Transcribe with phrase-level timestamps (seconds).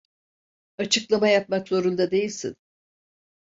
[0.77, 2.55] Açıklama yapmak zorunda değilsin.